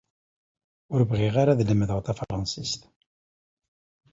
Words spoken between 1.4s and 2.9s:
ara ad lemdeɣ tafṛansist.